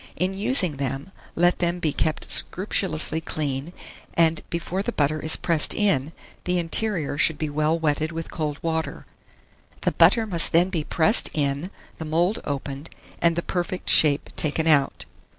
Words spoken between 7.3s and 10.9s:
be well wetted with cold water; the butter must then be